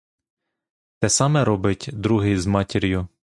[0.99, 3.07] Те саме робить другий з матір'ю.